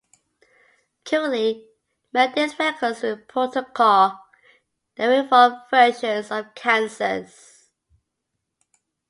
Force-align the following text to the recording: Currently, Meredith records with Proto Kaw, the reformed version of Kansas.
Currently, 1.05 1.67
Meredith 2.11 2.57
records 2.57 3.03
with 3.03 3.27
Proto 3.27 3.61
Kaw, 3.61 4.19
the 4.95 5.07
reformed 5.07 5.59
version 5.69 6.25
of 6.31 6.55
Kansas. 6.55 7.69